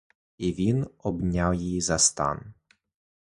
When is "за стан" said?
1.81-2.53